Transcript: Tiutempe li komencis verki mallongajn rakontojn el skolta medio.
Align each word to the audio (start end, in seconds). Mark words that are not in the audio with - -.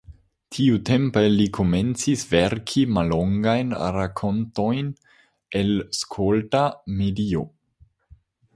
Tiutempe 0.55 1.21
li 1.33 1.45
komencis 1.57 2.23
verki 2.31 2.85
mallongajn 2.95 3.75
rakontojn 3.97 4.91
el 5.63 5.71
skolta 6.01 6.65
medio. 7.03 7.47